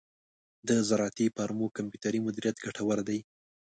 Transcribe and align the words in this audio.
د 0.67 0.69
زراعتی 0.87 1.27
فارمو 1.35 1.67
کمپیوټري 1.77 2.19
مدیریت 2.25 2.57
ګټور 2.65 2.99
دی. 3.09 3.19